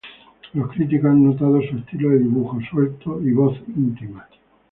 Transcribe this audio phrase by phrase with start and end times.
[0.55, 4.27] Los críticos han notado su estilo de dibujo suelto y voz íntima.